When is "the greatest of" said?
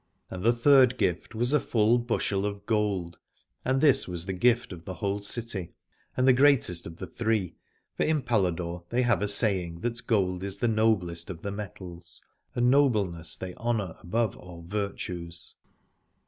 6.27-6.97